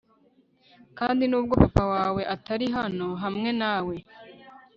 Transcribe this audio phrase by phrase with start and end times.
[0.97, 3.95] kandi nubwo papa wawe atari hano hamwe nawe